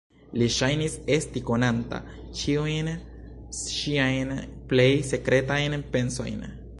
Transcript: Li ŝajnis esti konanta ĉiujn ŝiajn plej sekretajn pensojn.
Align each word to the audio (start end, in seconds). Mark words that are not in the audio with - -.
Li 0.41 0.45
ŝajnis 0.53 0.93
esti 1.15 1.43
konanta 1.49 1.99
ĉiujn 2.39 2.89
ŝiajn 3.59 4.33
plej 4.73 4.91
sekretajn 5.13 5.77
pensojn. 5.97 6.43